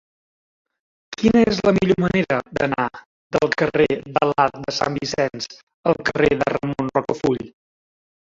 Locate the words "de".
4.17-4.25, 4.65-4.75, 6.43-6.51